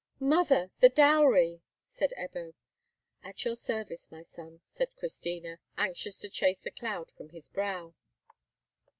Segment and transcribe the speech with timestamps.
[0.19, 2.55] "Mother, the dowry," said Ebbo.
[3.23, 7.93] "At your service, my son," said Christina, anxious to chase the cloud from his brow.